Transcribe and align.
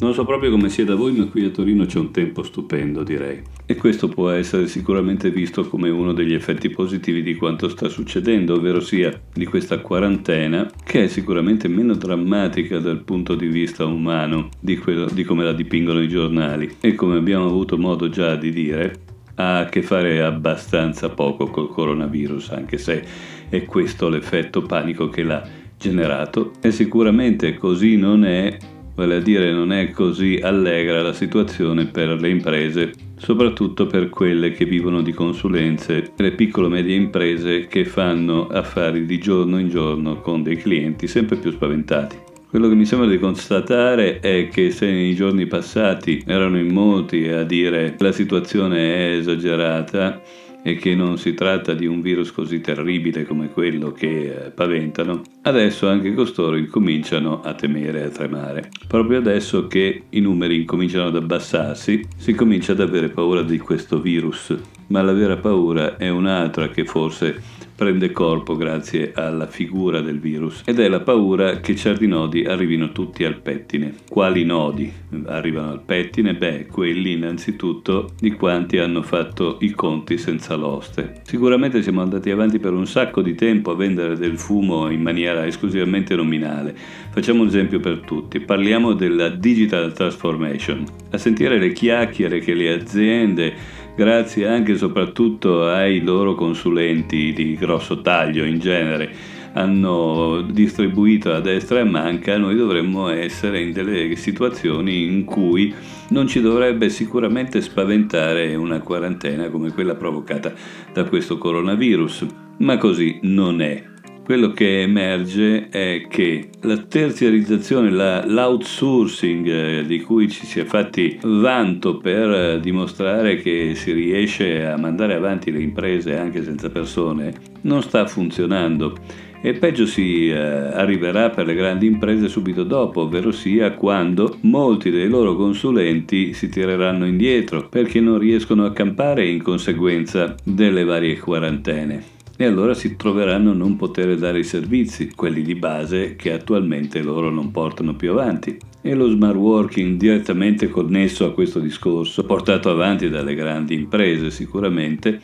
Non 0.00 0.14
so 0.14 0.24
proprio 0.24 0.50
come 0.52 0.68
sia 0.68 0.84
da 0.84 0.94
voi, 0.94 1.12
ma 1.12 1.26
qui 1.26 1.44
a 1.44 1.50
Torino 1.50 1.84
c'è 1.84 1.98
un 1.98 2.12
tempo 2.12 2.44
stupendo, 2.44 3.02
direi. 3.02 3.42
E 3.66 3.74
questo 3.74 4.06
può 4.06 4.30
essere 4.30 4.68
sicuramente 4.68 5.28
visto 5.30 5.68
come 5.68 5.90
uno 5.90 6.12
degli 6.12 6.34
effetti 6.34 6.70
positivi 6.70 7.20
di 7.20 7.34
quanto 7.34 7.68
sta 7.68 7.88
succedendo, 7.88 8.54
ovvero 8.54 8.78
sia 8.78 9.20
di 9.34 9.44
questa 9.44 9.80
quarantena, 9.80 10.70
che 10.84 11.04
è 11.04 11.08
sicuramente 11.08 11.66
meno 11.66 11.94
drammatica 11.94 12.78
dal 12.78 13.02
punto 13.02 13.34
di 13.34 13.48
vista 13.48 13.86
umano 13.86 14.50
di, 14.60 14.78
quello, 14.78 15.06
di 15.12 15.24
come 15.24 15.42
la 15.42 15.52
dipingono 15.52 16.00
i 16.00 16.08
giornali. 16.08 16.76
E 16.80 16.94
come 16.94 17.16
abbiamo 17.16 17.46
avuto 17.46 17.76
modo 17.76 18.08
già 18.08 18.36
di 18.36 18.52
dire, 18.52 19.07
ha 19.38 19.58
a 19.60 19.64
che 19.66 19.82
fare 19.82 20.22
abbastanza 20.22 21.08
poco 21.08 21.46
col 21.46 21.68
coronavirus, 21.68 22.50
anche 22.50 22.78
se 22.78 23.04
è 23.48 23.64
questo 23.64 24.08
l'effetto 24.08 24.62
panico 24.62 25.08
che 25.08 25.22
l'ha 25.22 25.42
generato. 25.76 26.52
E 26.60 26.70
sicuramente 26.70 27.54
così 27.54 27.96
non 27.96 28.24
è 28.24 28.56
vale 28.98 29.16
a 29.16 29.20
dire 29.20 29.52
non 29.52 29.72
è 29.72 29.90
così 29.90 30.40
allegra 30.42 31.02
la 31.02 31.12
situazione 31.12 31.86
per 31.86 32.20
le 32.20 32.30
imprese, 32.30 32.92
soprattutto 33.16 33.86
per 33.86 34.08
quelle 34.08 34.50
che 34.50 34.64
vivono 34.64 35.02
di 35.02 35.12
consulenze, 35.12 36.10
le 36.16 36.32
piccole 36.32 36.66
e 36.66 36.70
medie 36.70 36.96
imprese 36.96 37.68
che 37.68 37.84
fanno 37.84 38.48
affari 38.48 39.06
di 39.06 39.18
giorno 39.18 39.60
in 39.60 39.68
giorno 39.68 40.20
con 40.20 40.42
dei 40.42 40.56
clienti 40.56 41.06
sempre 41.06 41.36
più 41.36 41.52
spaventati. 41.52 42.37
Quello 42.48 42.68
che 42.68 42.74
mi 42.74 42.86
sembra 42.86 43.06
di 43.06 43.18
constatare 43.18 44.20
è 44.20 44.48
che 44.48 44.70
se 44.70 44.90
nei 44.90 45.14
giorni 45.14 45.46
passati 45.46 46.22
erano 46.26 46.58
in 46.58 46.72
molti 46.72 47.28
a 47.28 47.44
dire 47.44 47.94
che 47.94 48.02
la 48.02 48.12
situazione 48.12 48.94
è 48.94 49.16
esagerata, 49.18 50.22
e 50.62 50.74
che 50.74 50.94
non 50.94 51.18
si 51.18 51.34
tratta 51.34 51.72
di 51.72 51.86
un 51.86 52.00
virus 52.00 52.32
così 52.32 52.60
terribile 52.60 53.24
come 53.24 53.50
quello 53.50 53.92
che 53.92 54.46
eh, 54.46 54.50
paventano, 54.50 55.22
adesso 55.42 55.88
anche 55.88 56.12
costoro 56.14 56.56
incominciano 56.56 57.40
a 57.42 57.54
temere 57.54 58.00
e 58.00 58.04
a 58.04 58.10
tremare. 58.10 58.68
Proprio 58.86 59.18
adesso 59.18 59.66
che 59.66 60.04
i 60.10 60.20
numeri 60.20 60.56
incominciano 60.56 61.06
ad 61.06 61.16
abbassarsi, 61.16 62.06
si 62.16 62.34
comincia 62.34 62.72
ad 62.72 62.80
avere 62.80 63.08
paura 63.08 63.42
di 63.42 63.58
questo 63.58 64.00
virus, 64.00 64.54
ma 64.88 65.02
la 65.02 65.12
vera 65.12 65.36
paura 65.36 65.96
è 65.96 66.08
un'altra 66.08 66.68
che 66.68 66.84
forse 66.84 67.56
prende 67.78 68.10
corpo 68.10 68.56
grazie 68.56 69.12
alla 69.14 69.46
figura 69.46 70.00
del 70.00 70.18
virus 70.18 70.62
ed 70.64 70.80
è 70.80 70.88
la 70.88 70.98
paura 70.98 71.60
che 71.60 71.76
certi 71.76 72.08
nodi 72.08 72.44
arrivino 72.44 72.90
tutti 72.90 73.22
al 73.22 73.36
pettine. 73.36 73.94
Quali 74.08 74.44
nodi 74.44 74.92
arrivano 75.26 75.70
al 75.70 75.82
pettine? 75.84 76.34
Beh, 76.34 76.66
quelli 76.66 77.12
innanzitutto 77.12 78.14
di 78.18 78.32
quanti 78.32 78.78
hanno 78.78 79.02
fatto 79.02 79.58
i 79.60 79.70
conti 79.70 80.18
senza 80.18 80.56
l'oste. 80.56 81.20
Sicuramente 81.22 81.80
siamo 81.80 82.02
andati 82.02 82.32
avanti 82.32 82.58
per 82.58 82.72
un 82.72 82.84
sacco 82.84 83.22
di 83.22 83.36
tempo 83.36 83.70
a 83.70 83.76
vendere 83.76 84.16
del 84.16 84.38
fumo 84.38 84.90
in 84.90 85.00
maniera 85.00 85.46
esclusivamente 85.46 86.16
nominale. 86.16 86.74
Facciamo 87.10 87.42
un 87.42 87.46
esempio 87.46 87.78
per 87.78 88.00
tutti, 88.00 88.40
parliamo 88.40 88.92
della 88.94 89.28
digital 89.28 89.92
transformation. 89.92 90.84
A 91.10 91.16
sentire 91.16 91.58
le 91.58 91.70
chiacchiere 91.70 92.40
che 92.40 92.54
le 92.54 92.72
aziende 92.72 93.54
grazie 93.98 94.46
anche 94.46 94.72
e 94.72 94.76
soprattutto 94.76 95.66
ai 95.66 96.00
loro 96.02 96.36
consulenti 96.36 97.32
di 97.32 97.56
grosso 97.56 98.00
taglio 98.00 98.44
in 98.44 98.60
genere. 98.60 99.10
Hanno 99.54 100.40
distribuito 100.42 101.32
a 101.32 101.40
destra 101.40 101.80
e 101.80 101.84
manca, 101.84 102.38
noi 102.38 102.54
dovremmo 102.54 103.08
essere 103.08 103.60
in 103.60 103.72
delle 103.72 104.14
situazioni 104.14 105.02
in 105.02 105.24
cui 105.24 105.74
non 106.10 106.28
ci 106.28 106.40
dovrebbe 106.40 106.90
sicuramente 106.90 107.60
spaventare 107.60 108.54
una 108.54 108.78
quarantena 108.78 109.48
come 109.48 109.72
quella 109.72 109.96
provocata 109.96 110.52
da 110.92 111.02
questo 111.02 111.36
coronavirus, 111.36 112.24
ma 112.58 112.76
così 112.76 113.18
non 113.22 113.60
è 113.60 113.82
quello 114.28 114.50
che 114.50 114.82
emerge 114.82 115.70
è 115.70 116.04
che 116.06 116.50
la 116.60 116.76
terziarizzazione, 116.76 117.88
la, 117.88 118.26
l'outsourcing 118.26 119.46
eh, 119.46 119.86
di 119.86 120.02
cui 120.02 120.28
ci 120.28 120.44
si 120.44 120.60
è 120.60 120.64
fatti 120.64 121.18
vanto 121.22 121.96
per 121.96 122.30
eh, 122.30 122.60
dimostrare 122.60 123.36
che 123.36 123.72
si 123.74 123.90
riesce 123.90 124.66
a 124.66 124.76
mandare 124.76 125.14
avanti 125.14 125.50
le 125.50 125.62
imprese 125.62 126.18
anche 126.18 126.44
senza 126.44 126.68
persone, 126.68 127.32
non 127.62 127.80
sta 127.80 128.06
funzionando. 128.06 128.98
E 129.40 129.54
peggio 129.54 129.86
si 129.86 130.28
eh, 130.28 130.36
arriverà 130.36 131.30
per 131.30 131.46
le 131.46 131.54
grandi 131.54 131.86
imprese 131.86 132.28
subito 132.28 132.64
dopo, 132.64 133.04
ovvero 133.04 133.32
sia 133.32 133.72
quando 133.72 134.36
molti 134.42 134.90
dei 134.90 135.08
loro 135.08 135.36
consulenti 135.36 136.34
si 136.34 136.50
tireranno 136.50 137.06
indietro 137.06 137.66
perché 137.66 137.98
non 137.98 138.18
riescono 138.18 138.66
a 138.66 138.72
campare 138.72 139.26
in 139.26 139.42
conseguenza 139.42 140.34
delle 140.44 140.84
varie 140.84 141.16
quarantene 141.16 142.16
e 142.40 142.44
allora 142.44 142.72
si 142.72 142.94
troveranno 142.94 143.50
a 143.50 143.54
non 143.54 143.74
poter 143.74 144.16
dare 144.16 144.38
i 144.38 144.44
servizi, 144.44 145.10
quelli 145.12 145.42
di 145.42 145.56
base 145.56 146.14
che 146.14 146.32
attualmente 146.32 147.02
loro 147.02 147.30
non 147.30 147.50
portano 147.50 147.96
più 147.96 148.12
avanti. 148.12 148.56
E 148.80 148.94
lo 148.94 149.08
smart 149.08 149.34
working 149.34 149.98
direttamente 149.98 150.68
connesso 150.68 151.24
a 151.26 151.32
questo 151.32 151.58
discorso, 151.58 152.24
portato 152.24 152.70
avanti 152.70 153.08
dalle 153.08 153.34
grandi 153.34 153.74
imprese 153.74 154.30
sicuramente, 154.30 155.20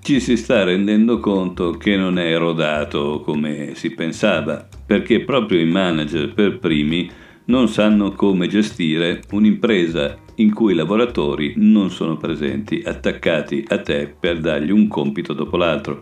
ci 0.00 0.18
si 0.18 0.34
sta 0.38 0.64
rendendo 0.64 1.20
conto 1.20 1.72
che 1.72 1.94
non 1.94 2.18
è 2.18 2.34
rodato 2.38 3.20
come 3.20 3.72
si 3.74 3.90
pensava, 3.90 4.66
perché 4.86 5.20
proprio 5.20 5.60
i 5.60 5.66
manager 5.66 6.32
per 6.32 6.58
primi 6.58 7.10
non 7.46 7.68
sanno 7.68 8.12
come 8.12 8.48
gestire 8.48 9.20
un'impresa 9.30 10.16
in 10.36 10.54
cui 10.54 10.72
i 10.72 10.76
lavoratori 10.76 11.52
non 11.56 11.90
sono 11.90 12.16
presenti, 12.16 12.80
attaccati 12.82 13.62
a 13.68 13.78
te 13.78 14.14
per 14.18 14.40
dargli 14.40 14.70
un 14.70 14.88
compito 14.88 15.34
dopo 15.34 15.58
l'altro 15.58 16.00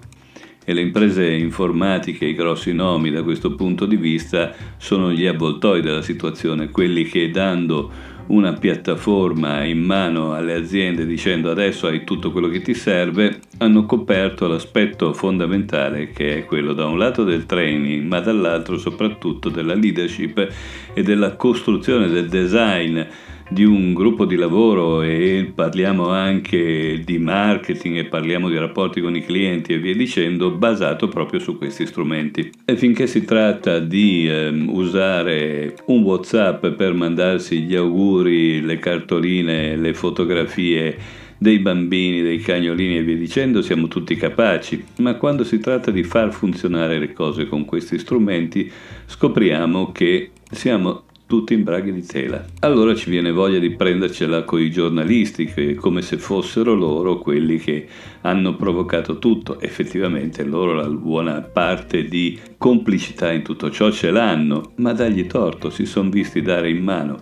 e 0.65 0.73
le 0.73 0.81
imprese 0.81 1.31
informatiche, 1.31 2.25
i 2.25 2.35
grossi 2.35 2.73
nomi 2.73 3.11
da 3.11 3.23
questo 3.23 3.55
punto 3.55 3.87
di 3.87 3.97
vista, 3.97 4.53
sono 4.77 5.13
gli 5.13 5.27
avvoltoi 5.27 5.81
della 5.81 6.03
situazione, 6.03 6.71
quelli 6.71 7.05
che 7.05 7.31
dando 7.31 8.13
una 8.27 8.55
piattaforma 8.55 9.65
in 9.65 9.81
mano 9.83 10.33
alle 10.33 10.55
aziende 10.55 11.05
dicendo 11.05 11.51
adesso 11.51 11.87
hai 11.87 12.05
tutto 12.05 12.31
quello 12.31 12.49
che 12.49 12.63
ti 12.63 12.73
serve, 12.73 13.41
hanno 13.59 13.85
coperto 13.85 14.47
l'aspetto 14.47 15.13
fondamentale 15.13 16.11
che 16.11 16.39
è 16.39 16.45
quello 16.45 16.73
da 16.73 16.87
un 16.87 16.99
lato 16.99 17.25
del 17.25 17.45
training, 17.45 18.07
ma 18.07 18.21
dall'altro 18.21 18.79
soprattutto 18.79 19.51
della 19.51 19.75
leadership 19.75 20.53
e 20.95 21.03
della 21.03 21.37
costruzione 21.37 22.09
del 22.09 22.29
design 22.29 23.01
di 23.49 23.65
un 23.65 23.93
gruppo 23.93 24.25
di 24.25 24.37
lavoro 24.37 25.03
e 25.03 25.53
parliamo 25.55 26.09
anche 26.09 27.03
di 27.05 27.19
marketing 27.19 27.99
e 27.99 28.05
parliamo 28.07 28.49
di 28.49 28.57
rapporti 28.57 29.01
con 29.01 29.15
i 29.15 29.25
clienti 29.25 29.73
e 29.73 29.79
via 29.79 29.95
dicendo, 29.95 30.51
basato 30.51 31.09
proprio 31.09 31.41
su 31.41 31.59
questi 31.59 31.87
strumenti. 31.87 32.51
E 32.65 32.77
finché 32.77 33.07
si 33.07 33.25
tratta 33.25 33.79
di 33.79 34.27
eh, 34.29 34.49
usare 34.49 35.77
un 35.87 36.03
WhatsApp 36.03 36.67
per 36.69 36.95
mandarsi 36.95 37.63
gli 37.63 37.75
auguri, 37.75 38.61
le 38.61 38.79
cartoline, 38.79 39.77
le 39.77 39.95
fotografie, 39.95 41.23
dei 41.37 41.59
bambini, 41.59 42.23
dei 42.23 42.39
cagnolini 42.39 42.97
e 42.97 43.03
via 43.03 43.17
dicendo, 43.17 43.61
siamo 43.61 43.89
tutti 43.89 44.15
capaci, 44.17 44.83
ma 44.99 45.15
quando 45.15 45.45
si 45.45 45.59
tratta 45.59 45.91
di 45.91 46.03
far 46.03 46.33
funzionare 46.33 46.99
le 46.99 47.13
cose 47.13 47.47
con 47.47 47.67
questi 47.67 47.99
strumenti, 47.99 48.71
scopriamo 49.07 49.93
che 49.93 50.31
siamo 50.51 51.05
tutti 51.35 51.55
in 51.55 51.65
braghe 51.65 51.93
di 51.93 52.07
tela. 52.07 52.45
Allora 52.61 52.95
ci 52.95 53.11
viene 53.11 53.33
voglia 53.33 53.59
di 53.59 53.75
prendercela 53.75 54.45
con 54.45 54.61
i 54.61 54.71
giornalisti, 54.71 55.75
come 55.75 56.01
se 56.01 56.17
fossero 56.17 56.75
loro 56.75 57.19
quelli 57.19 57.59
che 57.59 57.89
hanno 58.21 58.55
provocato 58.55 59.19
tutto. 59.19 59.61
Effettivamente 59.61 60.45
loro 60.45 60.75
la 60.75 60.87
buona 60.87 61.41
parte 61.41 62.05
di 62.05 62.39
complicità 62.57 63.33
in 63.33 63.43
tutto 63.43 63.69
ciò 63.73 63.91
ce 63.91 64.13
l'hanno, 64.13 64.75
ma 64.77 64.93
dagli 64.93 65.27
torto, 65.27 65.71
si 65.71 65.87
sono 65.87 66.09
visti 66.09 66.41
dare 66.41 66.71
in 66.71 66.85
mano 66.85 67.19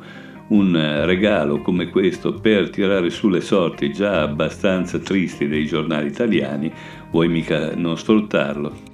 un 0.48 1.04
regalo 1.06 1.62
come 1.62 1.88
questo 1.88 2.34
per 2.34 2.68
tirare 2.68 3.08
su 3.08 3.30
le 3.30 3.40
sorti 3.40 3.90
già 3.94 4.20
abbastanza 4.20 4.98
tristi 4.98 5.48
dei 5.48 5.64
giornali 5.64 6.08
italiani, 6.08 6.70
vuoi 7.10 7.28
mica 7.28 7.74
non 7.74 7.96
sfruttarlo? 7.96 8.91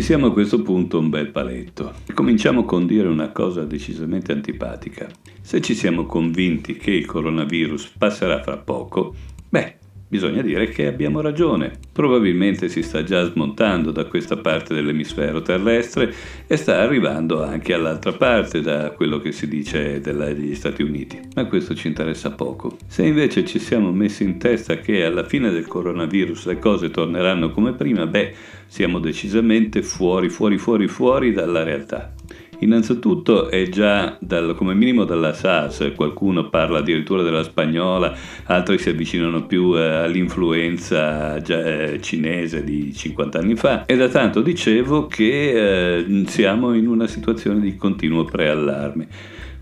Fissiamo 0.00 0.28
a 0.28 0.32
questo 0.32 0.62
punto 0.62 0.98
un 0.98 1.10
bel 1.10 1.28
paletto. 1.28 1.92
Cominciamo 2.14 2.64
con 2.64 2.86
dire 2.86 3.06
una 3.06 3.32
cosa 3.32 3.64
decisamente 3.64 4.32
antipatica. 4.32 5.06
Se 5.42 5.60
ci 5.60 5.74
siamo 5.74 6.06
convinti 6.06 6.74
che 6.78 6.90
il 6.90 7.04
coronavirus 7.04 7.92
passerà 7.98 8.42
fra 8.42 8.56
poco, 8.56 9.14
beh, 9.50 9.76
bisogna 10.10 10.42
dire 10.42 10.68
che 10.68 10.88
abbiamo 10.88 11.20
ragione. 11.20 11.70
Probabilmente 11.92 12.68
si 12.68 12.82
sta 12.82 13.04
già 13.04 13.22
smontando 13.30 13.92
da 13.92 14.06
questa 14.06 14.36
parte 14.36 14.74
dell'emisfero 14.74 15.40
terrestre 15.40 16.12
e 16.48 16.56
sta 16.56 16.80
arrivando 16.80 17.44
anche 17.44 17.72
all'altra 17.72 18.12
parte, 18.12 18.60
da 18.60 18.90
quello 18.90 19.20
che 19.20 19.30
si 19.30 19.46
dice 19.46 20.00
degli 20.00 20.54
Stati 20.56 20.82
Uniti. 20.82 21.20
Ma 21.36 21.44
questo 21.44 21.76
ci 21.76 21.86
interessa 21.86 22.32
poco. 22.32 22.76
Se 22.88 23.06
invece 23.06 23.44
ci 23.44 23.60
siamo 23.60 23.92
messi 23.92 24.24
in 24.24 24.38
testa 24.38 24.78
che 24.78 25.04
alla 25.04 25.24
fine 25.24 25.52
del 25.52 25.68
coronavirus 25.68 26.46
le 26.46 26.58
cose 26.58 26.90
torneranno 26.90 27.52
come 27.52 27.72
prima, 27.74 28.04
beh, 28.04 28.34
siamo 28.66 28.98
decisamente 28.98 29.80
fuori, 29.82 30.28
fuori, 30.28 30.58
fuori, 30.58 30.88
fuori 30.88 31.32
dalla 31.32 31.62
realtà. 31.62 32.14
Innanzitutto 32.60 33.48
è 33.48 33.68
già 33.68 34.16
dal, 34.20 34.54
come 34.54 34.74
minimo 34.74 35.04
dalla 35.04 35.32
SARS, 35.32 35.92
qualcuno 35.94 36.48
parla 36.48 36.78
addirittura 36.78 37.22
della 37.22 37.42
spagnola, 37.42 38.14
altri 38.44 38.78
si 38.78 38.90
avvicinano 38.90 39.46
più 39.46 39.76
eh, 39.76 39.80
all'influenza 39.80 41.36
eh, 41.36 42.00
cinese 42.00 42.62
di 42.62 42.92
50 42.92 43.38
anni 43.38 43.56
fa 43.56 43.86
e 43.86 43.96
da 43.96 44.08
tanto 44.08 44.42
dicevo 44.42 45.06
che 45.06 45.96
eh, 45.98 46.24
siamo 46.26 46.74
in 46.74 46.86
una 46.86 47.06
situazione 47.06 47.60
di 47.60 47.76
continuo 47.76 48.24
preallarme. 48.24 49.08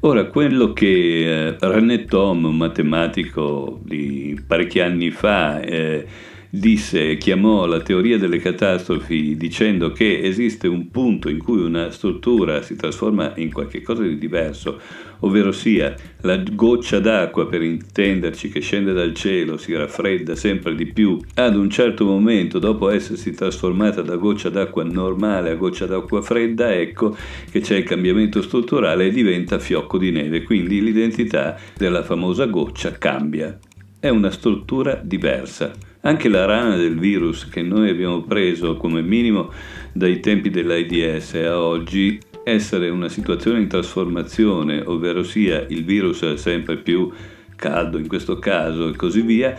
Ora, 0.00 0.27
quello 0.27 0.73
che 0.73 1.56
René 1.59 2.05
Tom, 2.05 2.45
un 2.45 2.56
matematico 2.56 3.81
di 3.83 4.41
parecchi 4.47 4.79
anni 4.79 5.11
fa, 5.11 5.61
eh, 5.61 6.06
disse, 6.50 7.17
chiamò 7.19 7.67
la 7.67 7.81
teoria 7.81 8.17
delle 8.19 8.39
catastrofi 8.39 9.37
dicendo 9.37 9.93
che 9.93 10.21
esiste 10.23 10.67
un 10.67 10.91
punto 10.91 11.29
in 11.29 11.39
cui 11.39 11.61
una 11.61 11.91
struttura 11.91 12.62
si 12.62 12.75
trasforma 12.75 13.33
in 13.37 13.53
qualcosa 13.53 14.03
di 14.03 14.17
diverso, 14.17 14.81
ovvero 15.21 15.53
sia 15.53 15.95
la 16.23 16.37
goccia 16.37 17.00
d'acqua, 17.00 17.47
per 17.47 17.62
intenderci, 17.62 18.49
che 18.49 18.61
scende 18.61 18.93
dal 18.93 19.15
cielo, 19.15 19.56
si 19.56 19.75
raffredda 19.75 20.35
sempre 20.35 20.75
di 20.75 20.87
più, 20.87 21.19
ad 21.35 21.56
un 21.56 21.69
certo 21.69 22.05
momento, 22.05 22.59
dopo 22.59 22.89
essersi 22.89 23.33
trasformata 23.33 24.00
da 24.00 24.17
goccia 24.17 24.49
d'acqua 24.49 24.85
normale 24.85 25.50
a 25.50 25.55
goccia 25.55 25.87
d'acqua 25.87 26.23
fredda, 26.23 26.75
ecco 26.75 27.17
che 27.50 27.61
c'è 27.61 27.77
il 27.77 27.85
cambiamento 27.85 28.41
strutturale 28.43 29.06
e 29.06 29.11
diventa 29.11 29.59
fiocco 29.59 29.99
di 29.99 30.11
neve, 30.11 30.43
quindi 30.45 30.81
l'identità 30.81 31.59
della 31.77 32.03
famosa 32.03 32.47
goccia 32.47 32.93
cambia. 32.93 33.59
È 34.00 34.09
una 34.09 34.31
struttura 34.31 35.00
diversa. 35.03 35.88
Anche 36.09 36.31
la 36.31 36.47
rana 36.47 36.75
del 36.77 36.99
virus 36.99 37.51
che 37.51 37.61
noi 37.61 37.91
abbiamo 37.91 38.23
preso 38.23 38.79
come 38.79 39.03
minimo 39.03 39.53
dai 39.93 40.21
tempi 40.21 40.49
dell'AIDS 40.49 41.35
a 41.35 41.61
oggi 41.61 42.19
essere 42.45 42.89
una 42.89 43.11
situazione 43.11 43.59
in 43.59 43.69
trasformazione, 43.69 44.81
ovvero 44.87 45.23
sia 45.23 45.67
il 45.69 45.85
virus 45.85 46.23
è 46.23 46.39
sempre 46.39 46.79
più 46.79 47.13
caldo 47.55 47.99
in 47.99 48.09
questo 48.09 48.39
caso 48.39 48.89
e 48.89 48.97
così 48.97 49.21
via, 49.21 49.55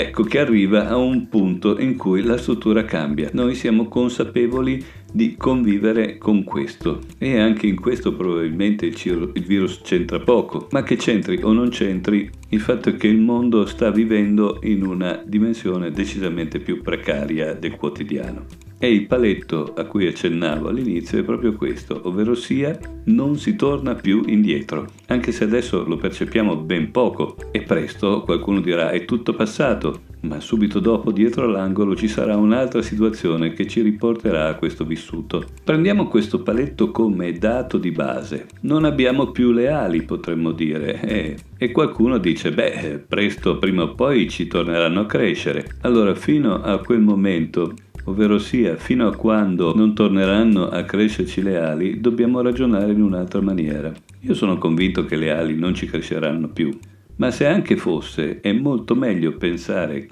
ecco 0.00 0.22
che 0.22 0.38
arriva 0.38 0.88
a 0.88 0.96
un 0.96 1.28
punto 1.28 1.78
in 1.78 1.96
cui 1.96 2.22
la 2.22 2.36
struttura 2.36 2.84
cambia. 2.84 3.30
Noi 3.32 3.54
siamo 3.54 3.88
consapevoli 3.88 4.84
di 5.10 5.36
convivere 5.36 6.18
con 6.18 6.44
questo 6.44 7.00
e 7.18 7.38
anche 7.38 7.66
in 7.66 7.80
questo 7.80 8.14
probabilmente 8.14 8.86
il, 8.86 9.32
virus 9.46 9.80
c'entra 9.82 10.20
poco, 10.20 10.68
ma 10.70 10.82
che 10.82 10.96
c'entri 10.96 11.40
o 11.42 11.52
non 11.52 11.70
c'entri, 11.70 12.30
il 12.50 12.60
fatto 12.60 12.90
è 12.90 12.96
che 12.96 13.08
il 13.08 13.18
mondo 13.18 13.66
sta 13.66 13.90
vivendo 13.90 14.60
in 14.62 14.84
una 14.84 15.20
dimensione 15.24 15.90
decisamente 15.90 16.60
più 16.60 16.80
precaria 16.82 17.54
del 17.54 17.74
quotidiano. 17.74 18.67
E 18.80 18.92
il 18.92 19.06
paletto 19.06 19.74
a 19.76 19.84
cui 19.86 20.06
accennavo 20.06 20.68
all'inizio 20.68 21.18
è 21.18 21.24
proprio 21.24 21.54
questo, 21.54 22.00
ovvero 22.04 22.36
sia 22.36 22.78
non 23.06 23.36
si 23.36 23.56
torna 23.56 23.96
più 23.96 24.22
indietro, 24.26 24.86
anche 25.06 25.32
se 25.32 25.42
adesso 25.42 25.84
lo 25.84 25.96
percepiamo 25.96 26.54
ben 26.56 26.92
poco 26.92 27.36
e 27.50 27.62
presto 27.62 28.22
qualcuno 28.22 28.60
dirà 28.60 28.90
è 28.90 29.04
tutto 29.04 29.34
passato, 29.34 30.02
ma 30.20 30.38
subito 30.38 30.78
dopo 30.78 31.10
dietro 31.10 31.48
l'angolo 31.48 31.96
ci 31.96 32.06
sarà 32.06 32.36
un'altra 32.36 32.80
situazione 32.80 33.52
che 33.52 33.66
ci 33.66 33.80
riporterà 33.80 34.46
a 34.46 34.54
questo 34.54 34.84
vissuto. 34.84 35.44
Prendiamo 35.64 36.06
questo 36.06 36.42
paletto 36.42 36.92
come 36.92 37.32
dato 37.32 37.78
di 37.78 37.90
base, 37.90 38.46
non 38.60 38.84
abbiamo 38.84 39.32
più 39.32 39.50
le 39.50 39.68
ali 39.70 40.02
potremmo 40.02 40.52
dire 40.52 41.00
e, 41.00 41.36
e 41.56 41.72
qualcuno 41.72 42.18
dice 42.18 42.52
beh 42.52 43.06
presto 43.08 43.58
prima 43.58 43.82
o 43.82 43.94
poi 43.94 44.28
ci 44.28 44.46
torneranno 44.46 45.00
a 45.00 45.06
crescere, 45.06 45.66
allora 45.80 46.14
fino 46.14 46.62
a 46.62 46.78
quel 46.78 47.00
momento 47.00 47.74
ovvero 48.08 48.38
sia 48.38 48.76
fino 48.76 49.06
a 49.06 49.14
quando 49.14 49.74
non 49.74 49.94
torneranno 49.94 50.68
a 50.68 50.82
crescerci 50.82 51.42
le 51.42 51.58
ali, 51.58 52.00
dobbiamo 52.00 52.40
ragionare 52.40 52.92
in 52.92 53.02
un'altra 53.02 53.40
maniera. 53.40 53.92
Io 54.20 54.34
sono 54.34 54.58
convinto 54.58 55.04
che 55.04 55.16
le 55.16 55.30
ali 55.30 55.54
non 55.54 55.74
ci 55.74 55.86
cresceranno 55.86 56.48
più, 56.48 56.76
ma 57.16 57.30
se 57.30 57.46
anche 57.46 57.76
fosse, 57.76 58.40
è 58.40 58.52
molto 58.52 58.94
meglio 58.94 59.36
pensare 59.36 60.08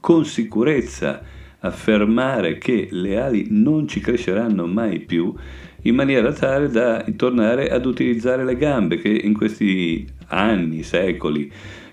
con 0.00 0.24
sicurezza, 0.24 1.22
affermare 1.60 2.56
che 2.56 2.88
le 2.90 3.20
ali 3.20 3.46
non 3.50 3.86
ci 3.86 4.00
cresceranno 4.00 4.66
mai 4.66 5.00
più, 5.00 5.34
in 5.82 5.94
maniera 5.94 6.32
tale 6.32 6.68
da 6.68 7.04
tornare 7.16 7.68
ad 7.68 7.84
utilizzare 7.84 8.44
le 8.44 8.56
gambe 8.56 8.98
che 8.98 9.08
in 9.08 9.34
questi 9.34 10.06
anni, 10.28 10.82
secoli, 10.82 11.50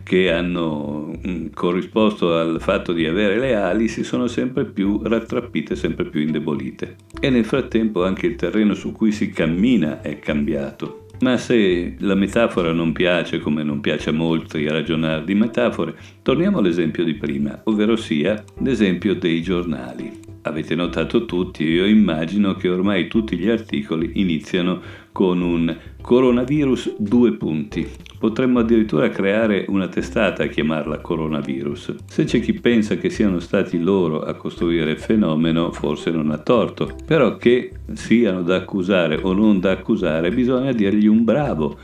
che 0.08 0.32
hanno 0.32 1.12
mm, 1.28 1.48
corrisposto 1.54 2.34
al 2.34 2.62
fatto 2.62 2.94
di 2.94 3.06
avere 3.06 3.38
le 3.38 3.56
ali 3.56 3.90
si 3.90 4.06
sono 4.06 4.28
sempre 4.28 4.64
più 4.64 5.02
rattrappite, 5.04 5.76
sempre 5.76 6.06
più 6.06 6.22
indebolite. 6.22 6.96
E 7.20 7.30
nel 7.30 7.44
frattempo 7.44 8.06
anche 8.06 8.26
il 8.26 8.36
terreno 8.36 8.74
su 8.74 8.94
cui 8.94 9.12
si 9.12 9.30
cammina 9.30 10.00
è 10.00 10.18
cambiato. 10.20 11.08
Ma 11.20 11.36
se 11.36 11.96
la 12.00 12.16
metafora 12.16 12.72
non 12.72 12.94
piace, 12.94 13.40
come 13.40 13.64
non 13.64 13.82
piace 13.82 14.12
a 14.12 14.14
molti 14.14 14.66
ragionare 14.70 15.26
di 15.26 15.36
metafore, 15.36 15.94
torniamo 16.22 16.60
all'esempio 16.60 17.04
di 17.04 17.16
prima, 17.16 17.60
ovvero 17.66 17.98
sia 17.98 18.42
l'esempio 18.60 19.14
dei 19.14 19.42
giornali. 19.42 20.22
Avete 20.44 20.74
notato 20.74 21.26
tutti, 21.26 21.66
io 21.66 21.86
immagino 21.86 22.56
che 22.56 22.70
ormai 22.70 23.10
tutti 23.10 23.36
gli 23.36 23.50
articoli 23.50 24.12
iniziano 24.14 24.80
con 25.12 25.42
un 25.42 25.76
coronavirus 26.08 26.96
due 27.00 27.34
punti. 27.34 27.86
Potremmo 28.18 28.60
addirittura 28.60 29.10
creare 29.10 29.66
una 29.68 29.90
testata 29.90 30.44
a 30.44 30.48
chiamarla 30.48 31.00
coronavirus. 31.00 31.96
Se 32.06 32.24
c'è 32.24 32.40
chi 32.40 32.54
pensa 32.54 32.96
che 32.96 33.10
siano 33.10 33.40
stati 33.42 33.78
loro 33.78 34.22
a 34.22 34.34
costruire 34.36 34.92
il 34.92 35.00
fenomeno, 35.00 35.74
forse 35.74 36.10
non 36.10 36.32
ha 36.32 36.38
torto. 36.38 36.96
Però 37.06 37.36
che 37.36 37.74
siano 37.92 38.42
da 38.42 38.56
accusare 38.56 39.20
o 39.22 39.34
non 39.34 39.60
da 39.60 39.72
accusare, 39.72 40.32
bisogna 40.32 40.72
dirgli 40.72 41.08
un 41.08 41.26
bravo 41.26 41.78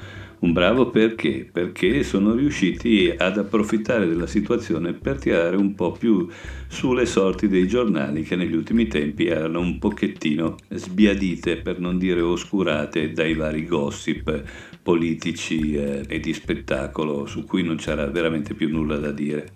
un 0.44 0.52
bravo 0.52 0.90
perché? 0.90 1.48
Perché 1.50 2.04
sono 2.04 2.36
riusciti 2.36 3.14
ad 3.18 3.38
approfittare 3.38 4.06
della 4.06 4.28
situazione 4.28 4.92
per 4.92 5.18
tirare 5.18 5.56
un 5.56 5.74
po' 5.74 5.94
più 5.94 6.28
sulle 6.68 7.06
sorti 7.06 7.48
dei 7.48 7.66
giornali 7.66 8.24
che 8.24 8.36
negli 8.36 8.54
ultimi 8.54 8.88
tempi 8.88 9.28
erano 9.28 9.62
un 9.62 9.80
pochettino 9.80 10.58
sbiadite, 10.68 11.58
per 11.58 11.80
non 11.80 11.98
dire 11.98 12.20
oscurate, 12.20 13.14
dai 13.14 13.36
vari 13.36 13.66
gossip 13.66 14.44
politici 14.84 15.76
eh, 15.76 16.04
e 16.06 16.20
di 16.20 16.34
spettacolo 16.34 17.26
su 17.26 17.46
cui 17.46 17.64
non 17.64 17.78
c'era 17.78 18.06
veramente 18.08 18.54
più 18.54 18.70
nulla 18.70 18.98
da 18.98 19.12
dire. 19.12 19.54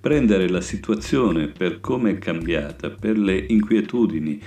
Prendere 0.00 0.48
la 0.48 0.62
situazione 0.62 1.48
per 1.48 1.80
come 1.80 2.12
è 2.12 2.18
cambiata, 2.18 2.88
per 2.88 3.18
le 3.18 3.44
inquietudini, 3.46 4.40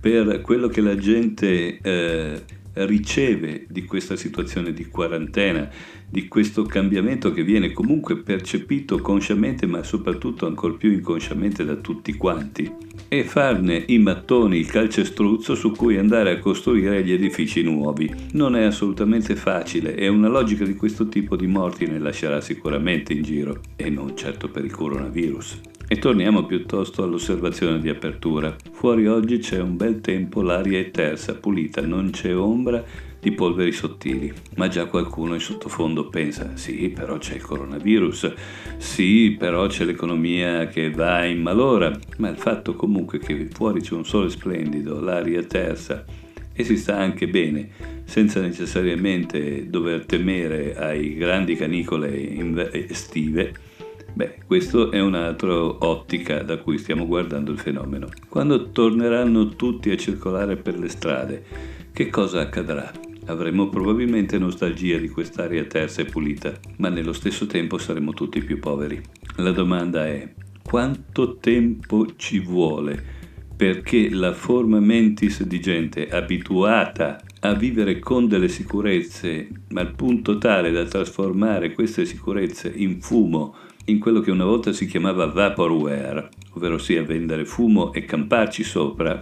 per 0.00 0.42
quello 0.42 0.68
che 0.68 0.80
la 0.80 0.96
gente... 0.96 1.78
Eh, 1.82 2.58
riceve 2.74 3.66
di 3.68 3.84
questa 3.84 4.16
situazione 4.16 4.72
di 4.72 4.86
quarantena, 4.86 5.68
di 6.08 6.28
questo 6.28 6.64
cambiamento 6.64 7.32
che 7.32 7.44
viene 7.44 7.72
comunque 7.72 8.16
percepito 8.16 8.98
consciamente 8.98 9.66
ma 9.66 9.82
soprattutto 9.82 10.46
ancora 10.46 10.74
più 10.74 10.92
inconsciamente 10.92 11.64
da 11.64 11.76
tutti 11.76 12.14
quanti 12.14 12.88
e 13.08 13.24
farne 13.24 13.84
i 13.88 13.98
mattoni 13.98 14.58
il 14.58 14.70
calcestruzzo 14.70 15.54
su 15.54 15.72
cui 15.72 15.98
andare 15.98 16.30
a 16.30 16.38
costruire 16.38 17.02
gli 17.02 17.12
edifici 17.12 17.62
nuovi. 17.62 18.12
Non 18.32 18.54
è 18.54 18.62
assolutamente 18.62 19.34
facile 19.34 19.96
e 19.96 20.08
una 20.08 20.28
logica 20.28 20.64
di 20.64 20.76
questo 20.76 21.08
tipo 21.08 21.36
di 21.36 21.46
morti 21.46 21.86
ne 21.86 21.98
lascerà 21.98 22.40
sicuramente 22.40 23.12
in 23.12 23.22
giro 23.22 23.60
e 23.76 23.90
non 23.90 24.16
certo 24.16 24.48
per 24.48 24.64
il 24.64 24.72
coronavirus. 24.72 25.69
E 25.92 25.98
torniamo 25.98 26.44
piuttosto 26.44 27.02
all'osservazione 27.02 27.80
di 27.80 27.88
apertura. 27.88 28.54
Fuori 28.70 29.08
oggi 29.08 29.38
c'è 29.38 29.58
un 29.58 29.76
bel 29.76 30.00
tempo, 30.00 30.40
l'aria 30.40 30.78
è 30.78 30.92
tersa, 30.92 31.34
pulita, 31.34 31.84
non 31.84 32.10
c'è 32.10 32.32
ombra 32.32 32.80
di 33.18 33.32
polveri 33.32 33.72
sottili. 33.72 34.32
Ma 34.54 34.68
già 34.68 34.84
qualcuno 34.84 35.34
in 35.34 35.40
sottofondo 35.40 36.08
pensa, 36.08 36.52
sì, 36.54 36.90
però 36.90 37.18
c'è 37.18 37.34
il 37.34 37.42
coronavirus, 37.42 38.32
sì, 38.76 39.34
però 39.36 39.66
c'è 39.66 39.84
l'economia 39.84 40.68
che 40.68 40.92
va 40.92 41.24
in 41.24 41.42
malora, 41.42 41.90
ma 42.18 42.28
il 42.28 42.36
fatto 42.36 42.76
comunque 42.76 43.18
che 43.18 43.48
fuori 43.50 43.80
c'è 43.80 43.94
un 43.94 44.06
sole 44.06 44.30
splendido, 44.30 45.00
l'aria 45.00 45.40
è 45.40 45.46
tersa 45.46 46.04
e 46.52 46.62
si 46.62 46.76
sta 46.76 46.98
anche 46.98 47.26
bene, 47.26 47.68
senza 48.04 48.40
necessariamente 48.40 49.68
dover 49.68 50.06
temere 50.06 50.76
ai 50.76 51.16
grandi 51.16 51.56
canicole 51.56 52.86
estive, 52.86 53.69
Beh, 54.12 54.38
questa 54.46 54.90
è 54.90 55.00
un'altra 55.00 55.54
ottica 55.54 56.42
da 56.42 56.58
cui 56.58 56.78
stiamo 56.78 57.06
guardando 57.06 57.52
il 57.52 57.58
fenomeno. 57.58 58.08
Quando 58.28 58.70
torneranno 58.70 59.50
tutti 59.50 59.90
a 59.90 59.96
circolare 59.96 60.56
per 60.56 60.78
le 60.78 60.88
strade, 60.88 61.44
che 61.92 62.08
cosa 62.08 62.40
accadrà? 62.40 62.90
Avremo 63.26 63.68
probabilmente 63.68 64.38
nostalgia 64.38 64.98
di 64.98 65.08
quest'aria 65.08 65.64
tersa 65.64 66.02
e 66.02 66.06
pulita, 66.06 66.52
ma 66.78 66.88
nello 66.88 67.12
stesso 67.12 67.46
tempo 67.46 67.78
saremo 67.78 68.12
tutti 68.12 68.42
più 68.42 68.58
poveri. 68.58 69.00
La 69.36 69.52
domanda 69.52 70.06
è, 70.06 70.32
quanto 70.62 71.36
tempo 71.36 72.06
ci 72.16 72.40
vuole 72.40 73.18
perché 73.60 74.08
la 74.08 74.32
forma 74.32 74.80
mentis 74.80 75.42
di 75.42 75.60
gente 75.60 76.08
abituata 76.08 77.20
a 77.40 77.54
vivere 77.54 77.98
con 77.98 78.28
delle 78.28 78.48
sicurezze 78.48 79.48
al 79.72 79.94
punto 79.94 80.36
tale 80.38 80.70
da 80.70 80.84
trasformare 80.84 81.72
queste 81.72 82.04
sicurezze 82.04 82.70
in 82.74 83.00
fumo 83.00 83.54
in 83.86 83.98
quello 83.98 84.20
che 84.20 84.30
una 84.30 84.44
volta 84.44 84.72
si 84.72 84.86
chiamava 84.86 85.26
vaporware, 85.26 86.28
ovvero 86.52 86.78
sia 86.78 87.02
vendere 87.02 87.44
fumo 87.44 87.92
e 87.92 88.04
camparci 88.04 88.62
sopra, 88.62 89.20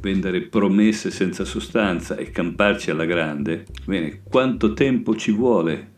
vendere 0.00 0.42
promesse 0.42 1.10
senza 1.10 1.44
sostanza 1.44 2.16
e 2.16 2.30
camparci 2.30 2.90
alla 2.90 3.04
grande, 3.04 3.66
bene, 3.84 4.22
quanto 4.22 4.72
tempo 4.72 5.16
ci 5.16 5.32
vuole 5.32 5.96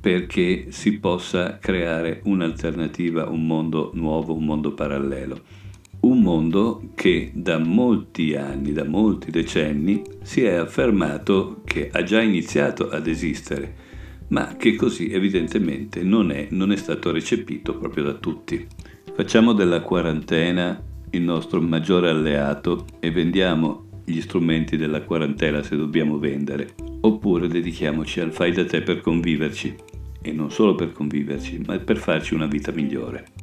perché 0.00 0.66
si 0.70 0.98
possa 0.98 1.58
creare 1.58 2.20
un'alternativa, 2.24 3.28
un 3.28 3.46
mondo 3.46 3.90
nuovo, 3.94 4.34
un 4.34 4.44
mondo 4.44 4.72
parallelo? 4.72 5.40
Un 6.00 6.20
mondo 6.22 6.90
che 6.94 7.30
da 7.34 7.58
molti 7.58 8.36
anni, 8.36 8.72
da 8.72 8.84
molti 8.84 9.30
decenni, 9.30 10.02
si 10.22 10.42
è 10.42 10.54
affermato 10.54 11.62
che 11.64 11.88
ha 11.92 12.02
già 12.02 12.20
iniziato 12.20 12.88
ad 12.90 13.06
esistere, 13.06 13.74
ma 14.28 14.56
che 14.56 14.76
così 14.76 15.10
evidentemente 15.10 16.02
non 16.02 16.30
è, 16.30 16.48
non 16.50 16.72
è 16.72 16.76
stato 16.76 17.10
recepito 17.10 17.76
proprio 17.76 18.04
da 18.04 18.12
tutti. 18.14 18.66
Facciamo 19.14 19.52
della 19.52 19.80
quarantena 19.80 20.80
il 21.10 21.22
nostro 21.22 21.60
maggiore 21.60 22.10
alleato 22.10 22.86
e 23.00 23.10
vendiamo 23.10 24.02
gli 24.04 24.20
strumenti 24.20 24.76
della 24.76 25.02
quarantena 25.02 25.62
se 25.62 25.76
dobbiamo 25.76 26.18
vendere, 26.18 26.74
oppure 27.00 27.48
dedichiamoci 27.48 28.20
al 28.20 28.32
fai 28.32 28.52
da 28.52 28.64
te 28.64 28.82
per 28.82 29.00
conviverci, 29.00 29.74
e 30.22 30.32
non 30.32 30.50
solo 30.50 30.74
per 30.74 30.92
conviverci, 30.92 31.62
ma 31.66 31.78
per 31.78 31.96
farci 31.96 32.34
una 32.34 32.46
vita 32.46 32.70
migliore. 32.72 33.35